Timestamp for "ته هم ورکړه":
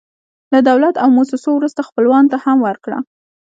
2.33-2.97